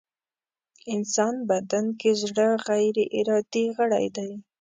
انسان 0.93 1.35
بدن 1.49 1.85
کې 1.99 2.11
زړه 2.21 2.47
غيري 2.67 3.05
ارادې 3.19 3.65
غړی 3.77 4.07
دی. 4.17 4.29